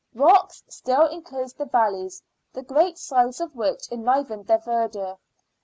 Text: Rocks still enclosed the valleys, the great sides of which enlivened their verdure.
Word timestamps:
Rocks 0.15 0.63
still 0.67 1.05
enclosed 1.05 1.59
the 1.59 1.65
valleys, 1.65 2.23
the 2.53 2.63
great 2.63 2.97
sides 2.97 3.39
of 3.39 3.55
which 3.55 3.91
enlivened 3.91 4.47
their 4.47 4.57
verdure. 4.57 5.19